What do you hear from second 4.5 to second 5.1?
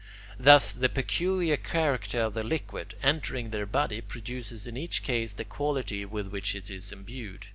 in each